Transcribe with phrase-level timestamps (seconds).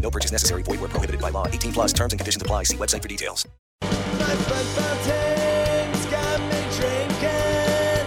[0.00, 0.62] No purchase necessary.
[0.62, 1.46] Void where prohibited by law.
[1.46, 2.62] 18 plus terms and conditions apply.
[2.64, 3.46] See website for details.
[3.82, 8.06] My football team's got me drinking.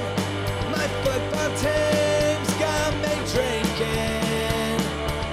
[0.71, 4.77] My football team's got me drinking.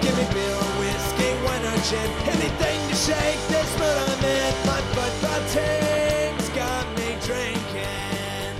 [0.00, 2.10] Give me beer or whiskey, wine or gin.
[2.34, 4.54] Anything to shake this mood I'm in.
[4.66, 8.54] My football team's got me drinking.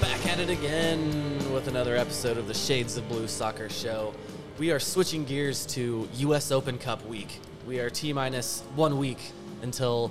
[0.00, 4.14] Back at it again with another episode of the Shades of Blue Soccer Show.
[4.58, 6.50] We are switching gears to U.S.
[6.50, 7.38] Open Cup week.
[7.64, 9.18] We are T minus one week
[9.62, 10.10] until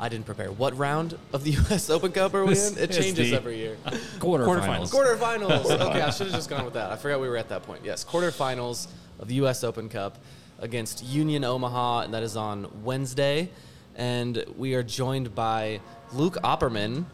[0.00, 0.50] I didn't prepare.
[0.50, 1.90] What round of the U.S.
[1.90, 2.78] Open Cup are we in?
[2.78, 3.76] It changes every year.
[4.18, 4.90] Quarterfinals.
[4.90, 5.64] Quarterfinals.
[5.80, 6.92] Okay, I should have just gone with that.
[6.92, 7.82] I forgot we were at that point.
[7.84, 8.88] Yes, quarterfinals
[9.18, 9.62] of the U.S.
[9.62, 10.16] Open Cup
[10.60, 13.50] against Union Omaha, and that is on Wednesday.
[13.96, 15.80] And we are joined by
[16.14, 17.04] Luke Opperman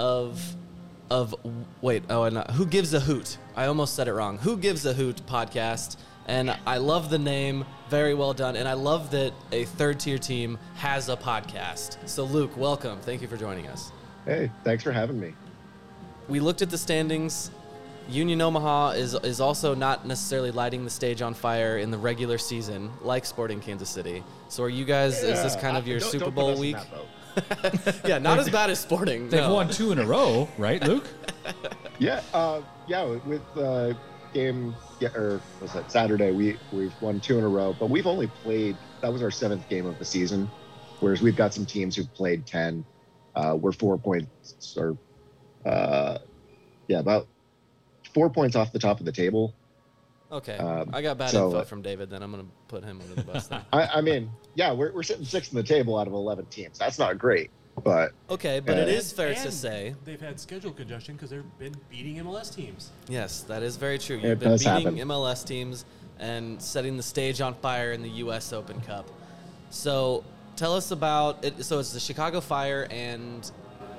[0.00, 0.56] of
[1.08, 1.36] of
[1.82, 3.38] wait oh and who gives a hoot?
[3.54, 4.38] I almost said it wrong.
[4.38, 5.96] Who gives a hoot podcast?
[6.26, 8.56] And I love the name, very well done.
[8.56, 11.96] And I love that a third tier team has a podcast.
[12.08, 12.98] So Luke, welcome.
[13.00, 13.92] Thank you for joining us.
[14.24, 15.34] Hey, thanks for having me.
[16.28, 17.50] we looked at the standings.
[18.08, 22.38] Union Omaha is is also not necessarily lighting the stage on fire in the regular
[22.38, 24.22] season, like Sporting Kansas City.
[24.48, 25.22] So are you guys?
[25.24, 26.76] is this Yeah, kind of your don't- Super don't Bowl week?
[28.04, 29.28] yeah, not as bad as Sporting.
[29.28, 29.54] They've no.
[29.54, 31.06] won two in a row, right, Luke?
[31.98, 33.04] Yeah, uh, yeah.
[33.04, 33.94] With uh,
[34.32, 36.32] game, yeah, or was that Saturday?
[36.32, 38.76] We we've won two in a row, but we've only played.
[39.02, 40.48] That was our seventh game of the season,
[41.00, 42.84] whereas we've got some teams who've played ten.
[43.34, 44.96] Uh, we're four points, or
[45.64, 46.18] uh,
[46.88, 47.26] yeah, about
[48.14, 49.54] four points off the top of the table.
[50.30, 52.10] Okay, Um, I got bad so, info uh, from David.
[52.10, 53.46] Then I'm gonna put him under the bus.
[53.46, 53.62] Then.
[53.72, 56.78] I, I mean, yeah, we're we're sitting sixth in the table out of eleven teams.
[56.78, 57.50] That's not great,
[57.84, 61.58] but Okay, but it Uh, is fair to say they've had schedule congestion because they've
[61.58, 62.90] been beating MLS teams.
[63.08, 64.16] yes, that is very true.
[64.18, 65.08] It You've been does beating happen.
[65.08, 65.84] MLS teams
[66.18, 68.52] and setting the stage on fire in the U.S.
[68.52, 69.08] Open Cup.
[69.70, 70.24] So
[70.56, 71.62] tell us about it.
[71.64, 73.50] So it's the Chicago Fire and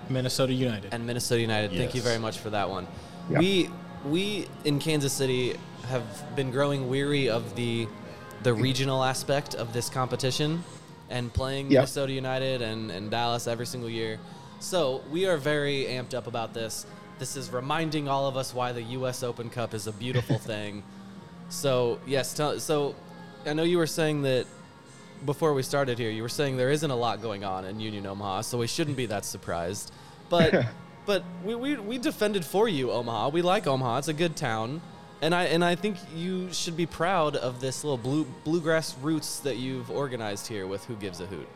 [0.09, 0.93] Minnesota United.
[0.93, 1.71] and Minnesota United.
[1.77, 2.87] Thank you very much for that one.
[3.29, 3.39] Yeah.
[3.39, 3.69] We
[4.05, 5.55] we in Kansas City
[5.89, 6.03] have
[6.35, 7.87] been growing weary of the
[8.43, 10.63] the regional aspect of this competition
[11.09, 11.79] and playing Yeah.
[11.79, 14.19] Minnesota United and, and Dallas every single year.
[14.59, 16.85] So we are very amped up about this.
[17.19, 19.23] This is reminding all of us why the U.S.
[19.23, 20.83] Open Cup is a beautiful thing.
[21.49, 22.95] So yes, tell, so
[23.45, 24.45] I know you were saying that
[25.25, 28.05] before we started here, you were saying there isn't a lot going on in Union
[28.05, 29.91] Omaha, so we shouldn't be that surprised.
[30.29, 30.65] But
[31.05, 33.29] but we, we, we defended for you, Omaha.
[33.29, 33.99] We like Omaha.
[33.99, 34.81] It's a good town.
[35.21, 39.39] And I and I think you should be proud of this little blue bluegrass roots
[39.39, 41.47] that you've organized here with Who Gives a Hoot.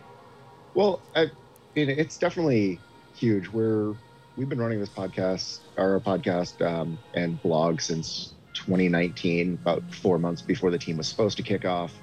[0.73, 1.29] Well, I
[1.75, 2.79] mean, it's definitely
[3.13, 3.47] huge.
[3.49, 3.93] We're
[4.35, 10.41] we've been running this podcast, our podcast, um, and blog since 2019, about four months
[10.41, 11.93] before the team was supposed to kick off.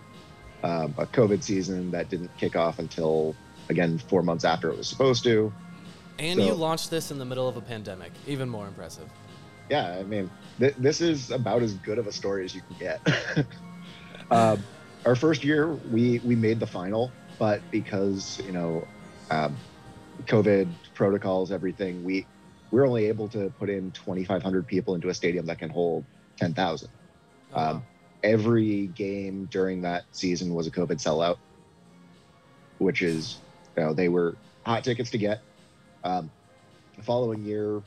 [0.62, 3.34] Um, a COVID season that didn't kick off until
[3.68, 5.52] again four months after it was supposed to.
[6.18, 8.12] And So- you launched this in the middle of a pandemic.
[8.26, 9.08] Even more impressive.
[9.70, 12.76] Yeah, I mean, th- this is about as good of a story as you can
[12.76, 13.46] get.
[14.30, 14.64] um,
[15.04, 18.86] our first year, we we made the final, but because you know,
[19.30, 19.56] um,
[20.24, 22.26] COVID protocols, everything, we
[22.70, 26.04] we're only able to put in 2,500 people into a stadium that can hold
[26.36, 26.88] 10,000.
[27.54, 27.82] Um,
[28.22, 31.36] every game during that season was a COVID sellout,
[32.78, 33.38] which is
[33.76, 34.36] you know, they were
[34.66, 35.40] hot tickets to get.
[36.04, 36.30] Um,
[36.96, 37.80] the following year,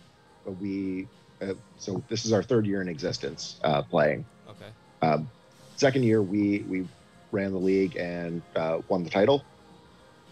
[0.46, 1.08] we
[1.42, 4.26] uh, so this is our third year in existence uh, playing.
[4.50, 4.72] Okay.
[5.02, 5.30] Um,
[5.76, 6.88] second year, we we
[7.32, 9.44] ran the league and uh, won the title,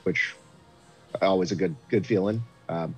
[0.03, 0.35] which
[1.21, 2.43] always a good good feeling.
[2.67, 2.95] Um,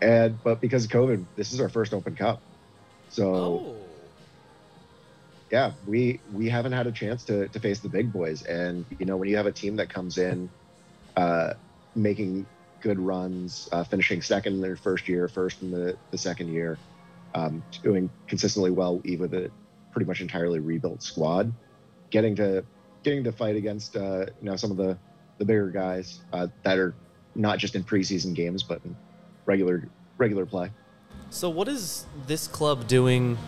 [0.00, 2.42] and but because of COVID, this is our first Open Cup,
[3.08, 3.76] so Oh.
[5.50, 8.42] yeah, we we haven't had a chance to to face the big boys.
[8.42, 10.50] And you know, when you have a team that comes in,
[11.16, 11.54] uh,
[11.94, 12.46] making
[12.80, 16.78] good runs, uh, finishing second in their first year, first in the the second year,
[17.34, 19.50] um, doing consistently well, even with a
[19.92, 21.52] pretty much entirely rebuilt squad,
[22.10, 22.64] getting to
[23.02, 24.96] getting to fight against uh, you know some of the
[25.38, 26.94] the bigger guys uh, that are
[27.34, 28.94] not just in preseason games but in
[29.46, 29.88] regular
[30.18, 30.70] regular play.
[31.30, 33.38] So what is this club doing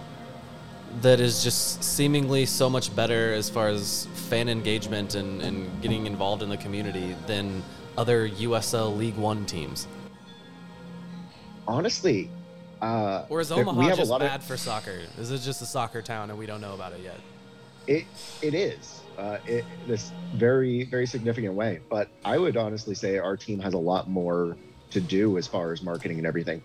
[1.02, 6.06] that is just seemingly so much better as far as fan engagement and, and getting
[6.06, 7.62] involved in the community than
[7.98, 9.86] other USL League One teams?
[11.66, 12.30] Honestly,
[12.88, 15.00] uh, Or is there- Omaha just lot of- bad for soccer?
[15.18, 17.18] Is it just a soccer town and we don't know about it yet?
[17.86, 18.04] It
[18.42, 23.36] it is uh, it, this very very significant way, but I would honestly say our
[23.36, 24.56] team has a lot more
[24.90, 26.62] to do as far as marketing and everything.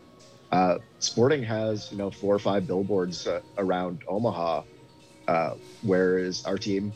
[0.52, 4.64] Uh, Sporting has you know four or five billboards uh, around Omaha,
[5.28, 6.92] uh, whereas our team,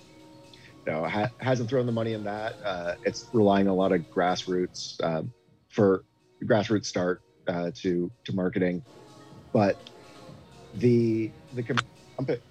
[0.85, 2.55] you know, ha- hasn't thrown the money in that.
[2.63, 5.31] Uh, it's relying a lot of grassroots um,
[5.69, 6.03] for
[6.45, 8.81] grassroots start uh, to to marketing,
[9.53, 9.79] but
[10.73, 11.63] the the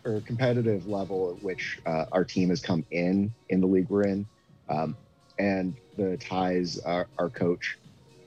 [0.06, 4.04] or competitive level at which uh, our team has come in in the league we're
[4.04, 4.28] in,
[4.70, 4.96] um,
[5.38, 7.78] and the ties our, our coach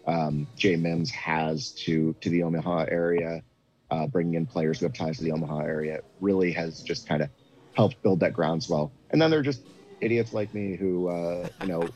[0.07, 3.43] um, Jay Mims has to to the Omaha area,
[3.91, 7.23] uh, bringing in players who have ties to the Omaha area, really has just kind
[7.23, 7.29] of
[7.73, 8.93] helped build that groundswell.
[9.11, 9.63] And then there are just
[10.01, 11.95] idiots like me who, uh, you know,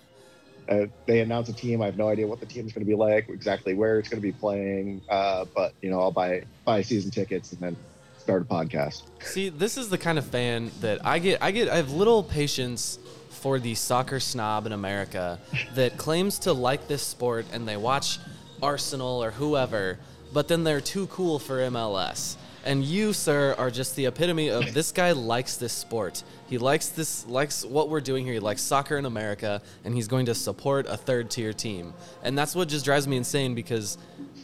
[0.69, 1.81] uh, they announce a team.
[1.81, 4.21] I have no idea what the team's going to be like, exactly where it's going
[4.21, 5.01] to be playing.
[5.09, 7.77] Uh, but you know, I'll buy buy season tickets and then
[8.17, 9.03] start a podcast.
[9.21, 11.41] See, this is the kind of fan that I get.
[11.41, 11.69] I get.
[11.69, 12.99] I have little patience
[13.29, 15.39] for the soccer snob in America
[15.73, 18.19] that claims to like this sport and they watch
[18.61, 19.97] Arsenal or whoever,
[20.33, 22.35] but then they're too cool for MLS.
[22.65, 26.23] And you, sir, are just the epitome of this guy likes this sport.
[26.49, 28.33] He likes this, likes what we're doing here.
[28.33, 31.93] He likes soccer in America, and he's going to support a third tier team.
[32.23, 33.97] And that's what just drives me insane because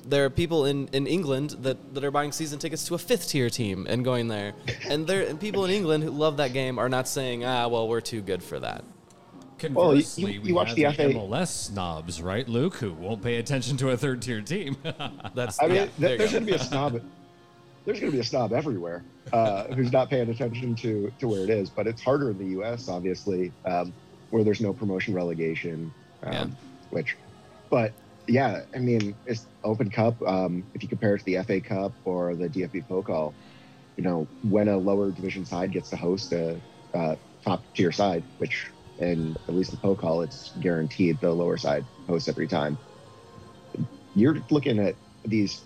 [0.06, 3.28] there are people in, in England that, that are buying season tickets to a fifth
[3.30, 4.54] tier team and going there.
[4.88, 7.88] And there and people in England who love that game are not saying, ah, well,
[7.88, 8.84] we're too good for that.
[9.72, 12.94] Well, you- Conversely, you we watch have the the FA MLS snobs, right, Luke, who
[12.94, 14.78] won't pay attention to a third tier team.
[15.34, 16.40] That's I mean, yeah, th- there you there's go.
[16.40, 17.02] going to be a snob.
[17.86, 21.44] There's going to be a snob everywhere uh, who's not paying attention to to where
[21.44, 21.70] it is.
[21.70, 22.88] But it's harder in the U.S.
[22.90, 23.94] obviously, um,
[24.30, 25.94] where there's no promotion relegation,
[26.24, 26.48] um, Yeah.
[26.90, 27.16] which.
[27.70, 27.94] But
[28.28, 30.22] yeah, I mean, it's Open Cup.
[30.26, 33.34] Um, if you compare it to the FA Cup or the DFB Pokal,
[33.98, 36.60] you know, when a lower division side gets to host a
[36.94, 41.86] uh, top tier side, which in at least the Pokal, it's guaranteed the lower side
[42.08, 42.78] hosts every time
[44.16, 44.96] you're looking at
[45.26, 45.62] these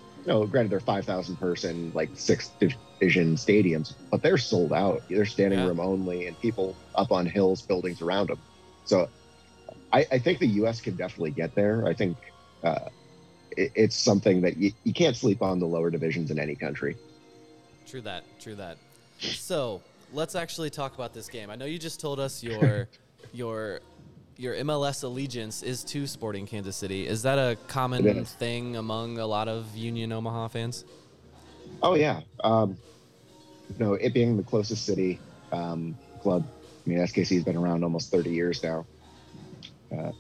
[0.46, 5.68] granted they're 5000 person like sixth division stadiums but they're sold out they're standing Yeah.
[5.68, 8.42] room only and people up on hills buildings around them
[8.84, 9.08] so
[9.92, 12.18] i, I think the us can definitely get there i think
[12.64, 12.90] uh,
[13.52, 16.98] it, it's something that you, you can't sleep on the lower divisions in any country
[17.90, 18.24] True that.
[18.40, 18.78] True that.
[19.18, 21.50] So let's actually talk about this game.
[21.50, 22.88] I know you just told us your
[23.32, 23.80] your
[24.40, 27.06] your MLS allegiance is to Sporting Kansas City.
[27.06, 30.86] Is that a common thing among a lot of Union Omaha fans?
[31.82, 32.22] Oh yeah.
[32.44, 32.78] Um,
[33.68, 35.20] you know, it being the closest city
[35.52, 36.46] um, club.
[36.86, 38.86] I mean, SKC has been around almost 30 years now.
[39.92, 40.12] Uh,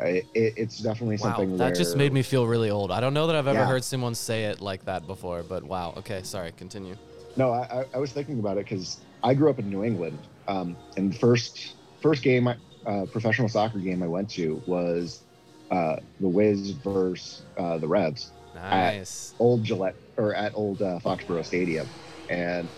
[0.00, 2.90] it, it's definitely Wow, something that just made me feel really old.
[2.90, 3.66] I don't know that I've ever Yeah.
[3.66, 5.94] heard someone say it like that before, but wow.
[5.98, 6.50] Okay, sorry.
[6.52, 6.96] Continue.
[7.36, 10.18] No, I, I- was thinking about it because I grew up in New England,
[10.48, 12.56] um, and the first first game, I-
[12.86, 15.22] uh, professional soccer game I went to was
[15.70, 19.32] uh, the Wiz versus uh, the Revs Nice.
[19.34, 21.86] at Old Gillette or at Old uh, Foxborough Stadium,
[22.28, 22.68] and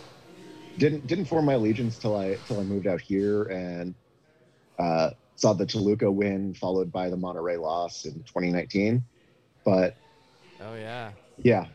[0.79, 3.95] didn't didn't form my allegiance till I till I moved out here and
[4.79, 9.03] uh, saw the Toluca win followed by the Monterrey loss in 2019.
[9.65, 9.97] But
[10.61, 11.11] Oh yeah.
[11.39, 11.67] yeah,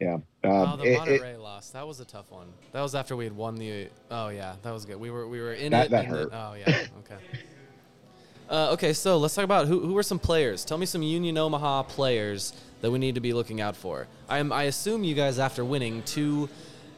[0.00, 0.14] yeah.
[0.14, 1.70] Um, oh, the it- it- Monterrey loss.
[1.70, 2.48] That was a tough one.
[2.72, 3.88] That was after we had won the.
[4.10, 4.98] Oh yeah, that was good.
[4.98, 5.90] We were we were in That- it.
[5.90, 6.30] that hurt.
[6.32, 6.86] oh yeah.
[7.00, 7.16] Okay.
[8.48, 10.64] Uh, okay, so let's talk about who, who are some players.
[10.64, 14.06] Tell me some Union Omaha players that we need to be looking out for.
[14.28, 16.48] I am I assume you guys after winning two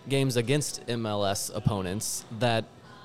[0.09, 2.65] games against MLS opponents that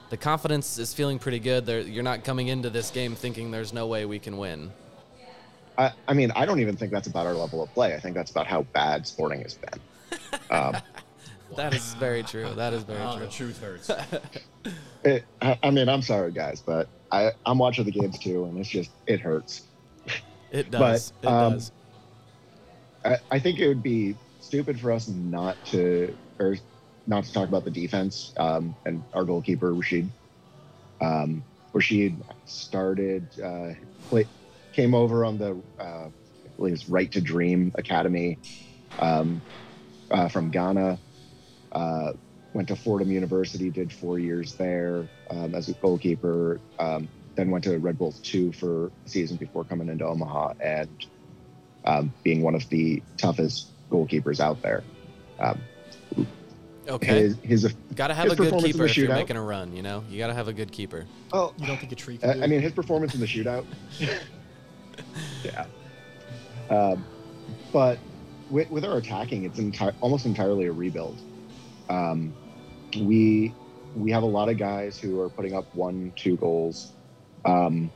[0.10, 1.66] the confidence is feeling pretty good.
[1.66, 4.72] There, you're not coming into this game thinking there's no way we can win.
[5.78, 7.94] I, I mean, I don't even think that's about our level of play.
[7.96, 9.80] I think that's about how bad Sporting has been.
[10.50, 10.76] Um,
[11.58, 12.50] That is very true.
[12.56, 13.26] That is very Oh, true.
[13.26, 13.92] the truth hurts.
[15.04, 18.58] it, I, I mean, I'm sorry, guys, but I, I'm watching the games too, and
[18.58, 19.68] it's just it hurts.
[20.52, 21.12] It does.
[21.22, 21.72] But, it um, does.
[23.04, 26.58] I, I think it would be stupid for us not to or
[27.08, 30.12] not to talk about the defense um, and our goalkeeper Rashid.
[31.02, 33.74] Um, Rashid started uh,
[34.10, 34.28] play,
[34.74, 38.40] came over on the uh, I believe it's Right to Dream Academy
[39.00, 39.42] um,
[40.12, 41.00] uh, from Ghana.
[42.54, 46.60] Went to Fordham University, did four years there um, as a goalkeeper.
[46.80, 50.90] Um, then went to Red Bulls two for a season before coming into Omaha and
[51.86, 54.84] um, being one of the toughest goalkeepers out there.
[55.40, 55.62] Um,
[56.88, 57.22] Okay.
[57.22, 59.76] His, his Got to have his a good keeper the if you're making a run.
[59.76, 61.06] You know, you got to have a good keeper.
[61.32, 63.66] Oh, You don't think a tree I, do I mean, his performance in the shootout.
[65.44, 65.66] yeah.
[66.70, 67.06] Um,
[67.72, 68.00] but
[68.50, 71.18] with, with our attacking, it's enti- almost entirely a rebuild.
[71.90, 72.34] Um,
[72.98, 73.54] we
[73.96, 76.94] we have a lot of guys who are putting up one, two goals.
[77.44, 77.92] Um,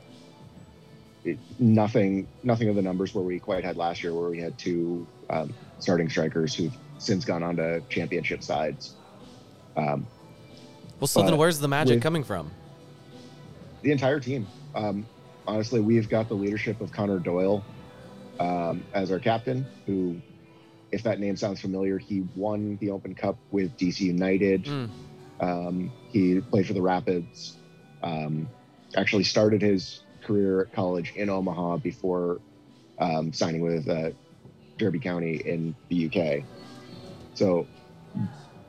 [1.24, 4.58] it- nothing, nothing of the numbers where we quite had last year, where we had
[4.58, 8.94] two um, starting strikers who've since gone on to championship sides.
[9.76, 10.06] Um,
[11.00, 12.50] Well, so then where's the magic coming from?
[13.82, 14.46] the entire team.
[14.74, 15.06] Um,
[15.46, 17.64] honestly, we've got the leadership of Conor Doyle
[18.40, 20.20] um, as our captain, who,
[20.96, 24.64] if that name sounds familiar, he won the Open Cup with DC United.
[24.64, 24.90] Mm.
[25.40, 27.58] Um, he played for the Rapids.
[28.02, 28.48] Um,
[28.96, 32.40] actually, started his career at college in Omaha before
[32.98, 34.10] um, signing with uh,
[34.78, 36.44] Derby County in the UK.
[37.34, 37.66] So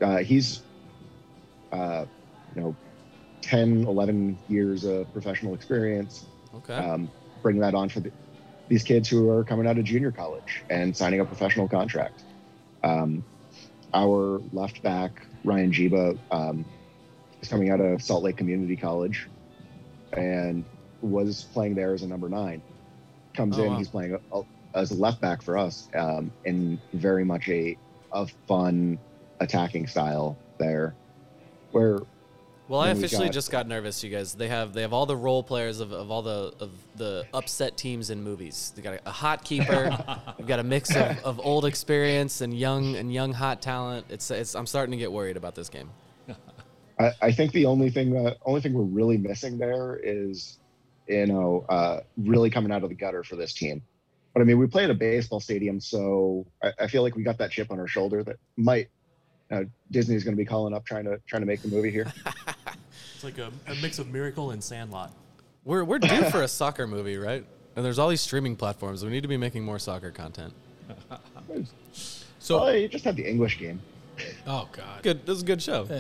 [0.02, 0.64] uh, he's,
[1.72, 2.06] uh,
[2.54, 2.76] you know,
[3.42, 6.26] 10, 11 years of professional experience.
[6.56, 6.76] Okay.
[6.76, 7.10] Um,
[7.42, 8.12] bring that on for the,
[8.70, 12.24] these kids who are coming out of junior college and signing a professional contract.
[12.84, 13.26] Um,
[13.94, 16.66] our left back, Ryan Jiba, um,
[17.42, 19.30] is coming out of Salt Lake Community College
[20.16, 20.66] and
[21.02, 22.64] was playing there as a number nine.
[23.36, 23.78] Comes Oh, in, wow.
[23.78, 24.44] he's playing a, a-
[24.76, 27.78] as a left back for us um, in very much a,
[28.14, 29.00] a fun
[29.40, 30.98] attacking style there.
[31.72, 32.00] Where
[32.68, 34.34] Well, I officially got- just got nervous, you guys.
[34.34, 37.78] They have they have all the role players of, of all the of the upset
[37.78, 38.74] teams in movies.
[38.76, 39.98] They got a, a hot keeper.
[40.38, 44.08] We've got a mix of, of old experience and young and young hot talent.
[44.10, 45.90] It's it's I'm starting to get worried about this game.
[47.00, 50.58] I, I think the only thing that only thing we're really missing there is,
[51.08, 53.82] you know, uh, really coming out of the gutter for this team.
[54.34, 57.24] But I mean, we play at a baseball stadium, so I, I feel like we
[57.24, 58.90] got that chip on our shoulder that might.
[59.50, 62.12] Uh, Disney's going to be calling up trying to trying to make the movie here.
[63.18, 65.12] It's like a, a mix of Miracle and Sandlot.
[65.66, 67.44] We're we're due for a soccer movie, right?
[67.76, 69.04] And there's all these streaming platforms.
[69.04, 70.54] We need to be making more soccer content.
[72.40, 73.82] So, oh, you just have the English game.
[74.46, 75.02] oh god.
[75.02, 75.26] Good.
[75.26, 75.88] This is a good show.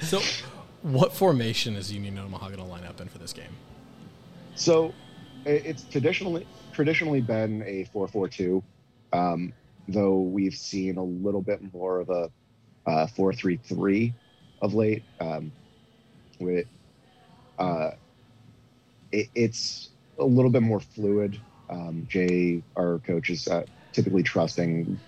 [0.00, 0.20] So,
[0.80, 3.54] what formation is Union Omaha going to line up in for this game?
[4.54, 4.94] So
[5.44, 8.62] it's traditionally traditionally been a 4-4-2,
[9.12, 9.52] um,
[9.88, 12.30] though we've seen a little bit more of a
[12.88, 14.14] uh, 4-3-3
[14.62, 15.04] of late.
[15.20, 15.52] Um,
[16.40, 16.66] with
[17.58, 17.90] uh,
[19.12, 21.40] it, it's a little bit more fluid.
[21.70, 25.00] Um, Jay, our coach, is uh, typically trusting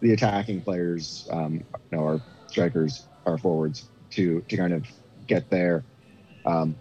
[0.00, 4.86] the attacking players, um, you know, our strikers, our forwards, to to kind of
[5.26, 5.84] get there.
[6.44, 6.76] Um,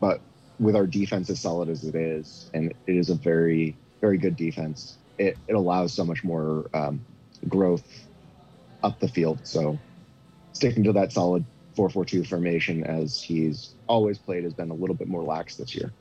[0.00, 0.22] but
[0.58, 4.36] with our defense as solid as it is, and it is a very, very good
[4.36, 7.04] defense, it, it allows so much more um,
[7.48, 8.09] growth
[8.82, 9.40] up the field.
[9.44, 9.78] So
[10.52, 11.44] sticking to that solid
[11.76, 15.92] 4-4-2 formation as he's always played has been a little bit more lax this year.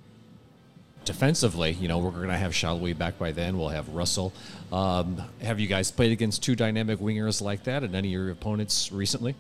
[1.06, 3.58] Defensively, you know, we're going to have Sallói back by then.
[3.58, 4.34] We'll have Russell.
[4.72, 8.32] Um, have you guys played against two dynamic wingers like that and any of your
[8.32, 9.36] opponents recently?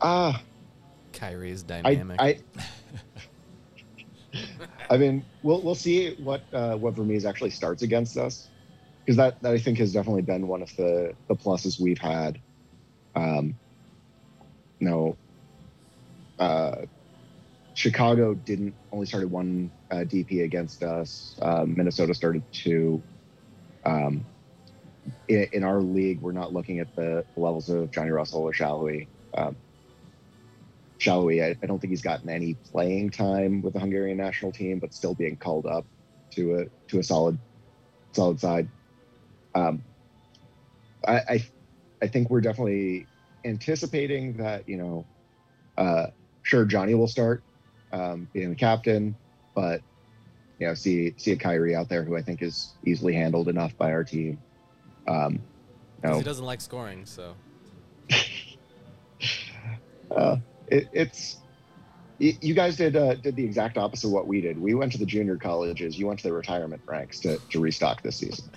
[0.00, 0.42] Ah,
[1.12, 2.20] Khiry's I, dynamic.
[2.20, 2.38] I,
[4.90, 8.48] I mean, we'll we'll see what uh, what Vermes actually starts against us,
[9.10, 12.40] because that, that I think has definitely been one of the the pluses we've had.
[13.16, 13.56] Um,
[14.78, 15.16] no,
[16.38, 16.82] uh,
[17.74, 21.36] Chicago didn't only started one uh, DP against us.
[21.42, 23.02] Uh, Minnesota started two.
[23.84, 24.24] Um,
[25.26, 29.08] in, in our league, we're not looking at the levels of Johnny Russell or Sallói.
[29.36, 29.56] Um,
[31.00, 34.78] Sallói, I, I don't think he's gotten any playing time with the Hungarian national team,
[34.78, 35.84] but still being called up
[36.34, 37.40] to a to a solid
[38.14, 38.68] solid side.
[39.54, 39.82] Um,
[41.06, 41.44] I, I
[42.02, 43.06] I think we're definitely
[43.44, 45.04] anticipating that you know,
[45.76, 46.06] uh,
[46.42, 47.42] sure Johnny will start,
[47.92, 49.14] um, being the captain,
[49.54, 49.82] but
[50.58, 53.76] you know, see see a Khiry out there who I think is easily handled enough
[53.76, 54.38] by our team.
[55.08, 55.40] Um,
[56.02, 57.34] Because he doesn't like scoring, so.
[60.16, 60.36] uh,
[60.68, 61.38] it, it's
[62.18, 64.60] you guys did uh, did the exact opposite of what we did.
[64.60, 65.98] We went to the junior colleges.
[65.98, 68.50] You went to the retirement ranks to, to restock this season.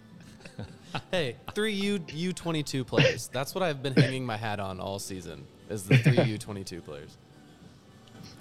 [1.12, 3.28] Hey, three U U twenty two players.
[3.28, 5.46] That's what I've been hanging my hat on all season.
[5.70, 7.18] Is the three U twenty two players.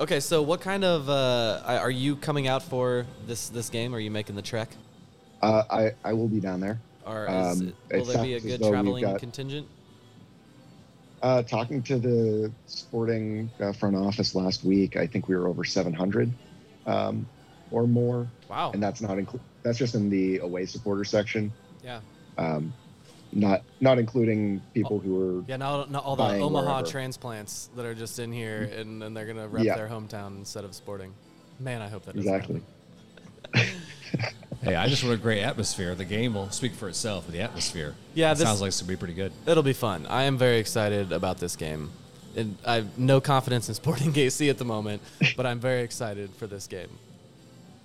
[0.00, 3.94] Okay, so what kind of uh, are you coming out for this this game?
[3.94, 4.70] Are you making the trek?
[5.40, 6.80] Uh, I I will be down there.
[7.06, 9.66] Or is Um, it, will there be a good traveling got- contingent?
[11.22, 15.62] Uh, talking to the sporting uh, front office last week, I think we were over
[15.62, 16.32] 700
[16.84, 17.24] um,
[17.70, 18.26] or more.
[18.48, 18.72] Wow.
[18.72, 19.40] And that's not include.
[19.62, 21.52] That's just in the away supporter section.
[21.84, 22.00] Yeah.
[22.38, 22.72] Um,
[23.34, 26.86] not not including people who are Yeah, not, not all the Omaha wherever.
[26.86, 29.74] transplants that are just in here and then they're gonna rep Yeah.
[29.76, 31.14] their hometown instead of sporting.
[31.58, 32.60] Man, I hope that exactly.
[34.62, 35.96] Hey, I just want a great atmosphere.
[35.96, 37.26] The game will speak for itself.
[37.26, 37.94] The atmosphere.
[38.14, 39.32] Yeah, It this- sounds like it's gonna be pretty good.
[39.44, 40.06] It'll be fun.
[40.06, 41.90] I am very excited about this game.
[42.36, 45.02] And I have no confidence in Sporting KC at the moment,
[45.36, 46.88] but I'm very excited for this game.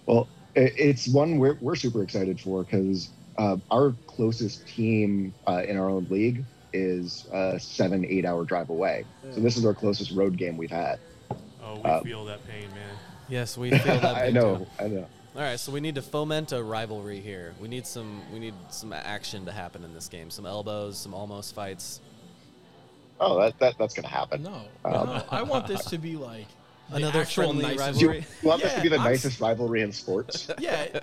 [0.05, 5.77] Well, it's one we're, we're super excited for because uh, our closest team uh, in
[5.77, 9.05] our own league is a seven, eight hour drive away.
[9.33, 10.99] So this is our closest road game we've had.
[11.63, 12.95] Oh, we Uh, feel that pain, man.
[13.29, 14.15] Yes, we feel that.
[14.15, 14.25] Pain.
[14.25, 14.67] I know, time.
[14.79, 15.07] I know.
[15.35, 17.53] All right, so we need to foment a rivalry here.
[17.61, 18.21] We need some.
[18.33, 20.29] We need some action to happen in this game.
[20.31, 22.01] Some elbows, some almost fights.
[23.19, 24.43] Oh, that, that that's gonna happen.
[24.43, 26.45] No, Um, no, I want this to be like
[26.89, 27.99] Another actual friendly nicest.
[28.01, 28.25] You, rivalry.
[28.41, 30.47] you want this to be the I'm- nicest rivalry in sports?
[30.59, 30.99] Yeah,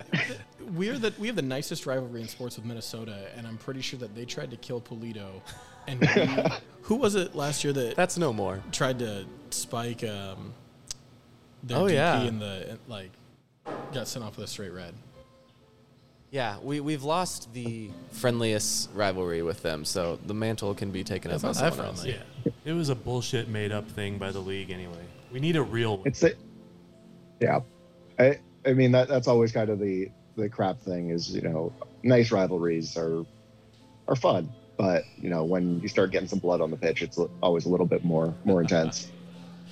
[0.74, 3.98] we're the we have the nicest rivalry in sports with Minnesota, and I'm pretty sure
[4.00, 5.40] that they tried to kill Pulido.
[5.86, 6.06] And we,
[6.82, 8.62] who was it last year that That's no more.
[8.72, 10.52] tried to spike um,
[11.62, 12.22] their Oh, DP yeah.
[12.22, 13.10] in the like
[13.92, 14.94] got sent off with a straight red.
[16.30, 21.30] Yeah, we we've lost the friendliest rivalry with them, so the mantle can be taken
[21.30, 22.04] up That's by not that someone else.
[22.44, 22.52] Yeah.
[22.64, 25.04] It was a bullshit made up thing by the league anyway.
[25.32, 26.08] We need a real one.
[26.08, 26.32] It's a,
[27.40, 27.60] yeah.
[28.18, 31.72] I I mean that that's always kind of the the crap thing is you know
[32.02, 33.24] nice rivalries are
[34.08, 37.18] are fun, but you know when you start getting some blood on the pitch, it's
[37.42, 39.10] always a little bit more more intense.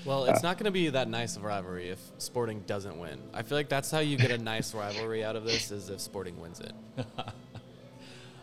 [0.05, 3.21] Well, it's not going to be that nice of a rivalry if Sporting doesn't win.
[3.33, 6.01] I feel like that's how you get a nice rivalry out of this is if
[6.01, 6.73] Sporting wins it.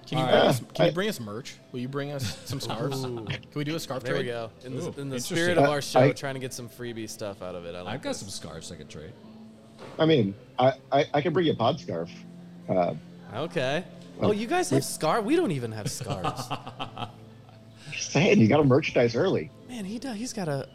[0.07, 0.47] Can you, All bring right.
[0.47, 1.55] us, can you bring us merch?
[1.73, 3.03] Will you bring us some scarves?
[3.03, 3.25] Ooh.
[3.25, 4.25] Can we do a scarf There trade?
[4.27, 4.49] we go.
[4.63, 7.09] In the, Ooh, in the spirit of our show, I- trying to get some freebie
[7.09, 7.75] stuff out of it.
[7.75, 8.19] I like I've got this.
[8.21, 9.11] some scarves I could trade.
[9.99, 12.09] I mean, I I, I can bring you a pod scarf.
[12.67, 12.93] Uh,
[13.35, 13.83] Okay.
[14.21, 15.21] Oh, you guys have scar?
[15.21, 16.49] We don't even have scarves.
[17.91, 19.51] just saying, you got to merchandise early.
[19.69, 20.17] Man, he does.
[20.17, 20.67] He's got a.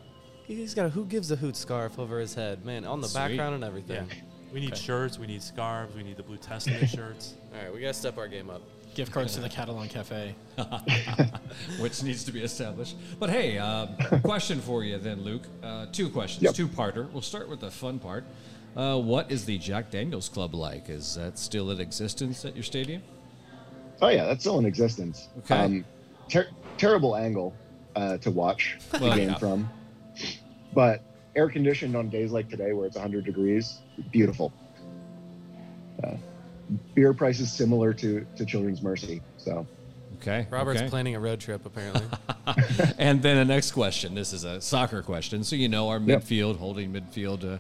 [0.47, 3.19] He's got a who gives a hoot scarf over his head, man, on the Sweet.
[3.37, 3.69] background and Yeah.
[3.69, 4.09] everything.
[4.53, 5.19] We need shirts.
[5.19, 5.95] We need scarves.
[5.97, 7.35] We need the Blue Testament shirts.
[7.55, 8.63] All right, we gotta step our game up.
[8.95, 10.35] Gift cards to the Catalan Cafe.
[11.81, 12.97] which needs to be established.
[13.19, 13.89] But hey, um,
[14.23, 15.43] question for you then, Luke.
[15.63, 16.55] Uh, two questions, Yep.
[16.55, 17.11] two-parter.
[17.11, 18.25] We'll start with the fun part.
[18.77, 20.89] Uh, what is the Jack Daniels Club like?
[20.89, 23.03] Is that still in existence at your stadium?
[24.03, 25.29] Oh yeah, that's still in existence.
[25.39, 25.55] Okay.
[25.57, 25.85] Um,
[26.29, 27.55] ter- terrible angle
[27.95, 29.39] uh, to watch the Well, game yeah.
[29.39, 29.71] from,
[30.75, 31.03] but
[31.37, 33.79] air conditioned on days like today where it's 100 degrees,
[34.11, 34.53] beautiful.
[36.03, 36.17] Uh,
[36.95, 39.67] beer prices similar to to Children's Mercy, so
[40.17, 40.47] Okay.
[40.51, 40.89] Robert's okay.
[40.91, 42.03] planning a road trip apparently.
[42.99, 44.15] and then the next question.
[44.15, 45.45] This is a soccer question.
[45.45, 46.23] So you know our Yep.
[46.23, 47.45] midfield, holding midfield.
[47.55, 47.59] Uh,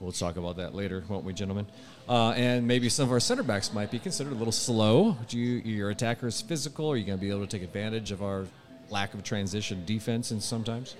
[0.00, 1.66] we'll talk about that later, won't we, gentlemen?
[2.08, 5.16] Uh, and maybe some of our center backs might be considered a little slow.
[5.28, 6.90] Do you, your attackers physical?
[6.90, 8.46] Are you going to be able to take advantage of our
[8.90, 10.30] lack of transition defense?
[10.30, 10.96] And sometimes.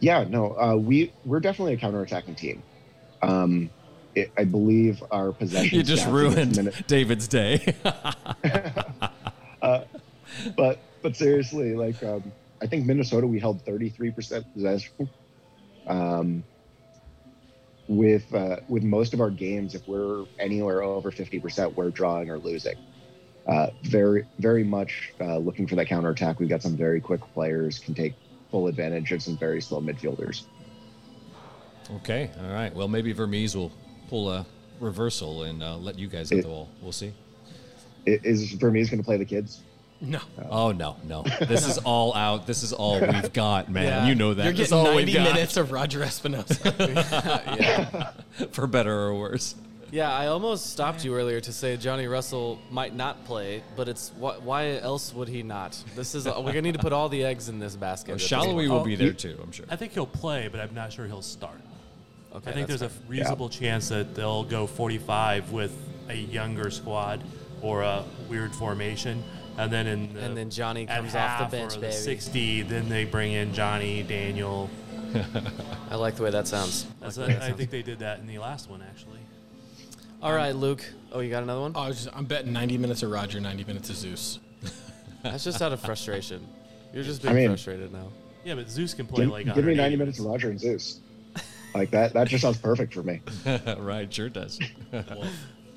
[0.00, 2.62] yeah, no, uh, we we're definitely a counterattacking team.
[3.22, 3.70] Um,
[4.14, 5.76] it, I believe our possession.
[5.76, 7.74] You just ruined David's day.
[9.62, 9.84] uh,
[10.56, 12.32] but but seriously, like um,
[12.62, 15.08] I think Minnesota, we held 33% possession.
[15.86, 16.44] Um,
[17.88, 22.38] with uh, with most of our games, if we're anywhere over 50%, we're drawing or
[22.38, 22.76] losing.
[23.46, 26.40] Uh, very very much uh, looking for that counterattack.
[26.40, 28.14] We've got some very quick players, can take
[28.50, 30.44] full advantage of some very slow midfielders.
[31.96, 32.30] okay.
[32.40, 32.74] All right.
[32.74, 33.72] Well, maybe Vermes will
[34.08, 34.46] pull a
[34.80, 36.68] reversal and uh, let you guys It- the wall.
[36.80, 37.12] We'll see.
[38.06, 39.62] Is Vermes going to play the kids?
[40.04, 40.20] No.
[40.50, 41.22] Oh no, no!
[41.40, 42.46] This is all out.
[42.46, 43.84] This is all we've got, man.
[43.84, 44.06] Yeah.
[44.06, 44.44] You know that.
[44.44, 45.34] You're This getting all we've 90 got.
[45.34, 46.60] minutes of Roger Espinoza.
[47.60, 48.10] yeah.
[48.52, 49.54] for better or worse.
[49.90, 54.08] Yeah, I almost stopped you earlier to say Johnny Russell might not play, but it's
[54.20, 55.80] wh- why else would he not?
[55.94, 58.12] This is we're gonna need to put all the eggs in this basket.
[58.12, 59.66] At this Sallói will Oh, be he- there too, I'm sure.
[59.70, 61.60] I think he'll play, but I'm not sure he'll start.
[62.34, 63.08] Okay, I think that's there's a fine.
[63.08, 65.72] reasonable chance that they'll go 45 with
[66.08, 67.22] a younger squad
[67.62, 69.22] or a weird formation,
[69.58, 71.92] and then in the, And then Johnny comes off the bench, or baby.
[71.92, 74.68] 60, then they bring in Johnny, Daniel.
[75.90, 76.86] I like the way that sounds.
[77.00, 77.58] I like the way that I sounds.
[77.58, 79.20] think they did that in the last one actually.
[80.22, 80.84] All right, Luke.
[81.12, 81.72] Oh, you got another one?
[81.74, 84.40] Oh, I was just, I'm betting 90 minutes of Roger, 90 minutes of Zeus.
[85.22, 86.46] That's just out of frustration.
[86.92, 88.08] You're just I being mean- frustrated now.
[88.44, 91.00] Yeah, but Zeus can play Give, like give me 90 minutes of Roger and Zeus.
[91.74, 92.12] Like that.
[92.12, 93.20] That just sounds perfect for me.
[93.78, 94.58] right, sure does.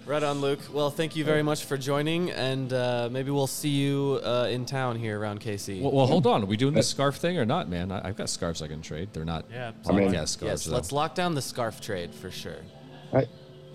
[0.08, 0.60] Right on, Luke.
[0.72, 4.66] Well, thank you very much for joining, and uh, maybe we'll see you uh, in
[4.66, 5.82] town here around KC.
[5.82, 6.44] well, well, hold on.
[6.44, 7.92] Are we doing the scarf thing or not, man?
[7.92, 9.10] I, I've got scarves I can trade.
[9.12, 10.42] They're not Yeah, I mean- podcast scarves.
[10.62, 10.76] yes, though.
[10.76, 12.56] let's lock down the scarf trade for sure.
[13.12, 13.26] I,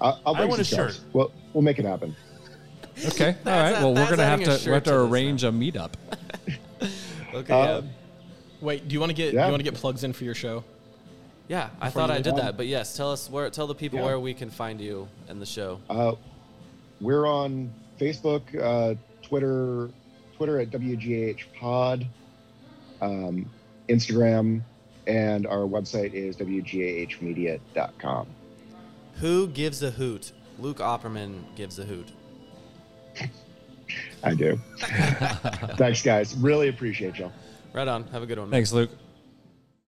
[0.00, 0.94] I, I'll I want a some scarves.
[0.96, 1.04] shirt.
[1.12, 2.16] We'll, we'll make it happen.
[3.08, 3.36] Okay.
[3.46, 3.72] All right.
[3.72, 5.92] A- Well, we're gonna have to we shirt have to to this arrange a meetup.
[7.34, 7.52] Okay.
[7.54, 7.88] Uh, yeah.
[8.60, 9.46] Wait, do you want to get Yeah.
[9.46, 10.64] you want to get plugs in for your show?
[11.48, 13.50] Yeah, I thought I did on- that, but yes, tell us where.
[13.50, 14.04] Tell the people Yeah.
[14.06, 15.80] where we can find you and the show.
[15.90, 16.12] Uh,
[17.00, 19.90] we're on Facebook, uh, Twitter,
[20.36, 22.06] Twitter at WGH Pod,
[23.00, 23.44] um,
[23.88, 24.62] Instagram,
[25.06, 28.26] and our website is WGAHmedia.com.
[29.16, 30.32] Who gives a hoot?
[30.58, 32.08] Luke Opperman gives a hoot.
[34.22, 34.58] I do.
[35.76, 36.34] Thanks, guys.
[36.36, 37.32] Really appreciate y'all.
[37.72, 38.04] Right on.
[38.08, 38.48] Have a good one.
[38.48, 38.56] man.
[38.58, 38.90] Thanks, Luke.